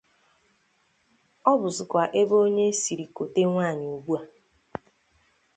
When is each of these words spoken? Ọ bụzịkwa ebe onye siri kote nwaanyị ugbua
Ọ 1.49 1.51
bụzịkwa 1.59 2.03
ebe 2.19 2.35
onye 2.45 2.65
siri 2.81 3.05
kote 3.15 3.41
nwaanyị 3.47 3.87
ugbua 3.95 4.21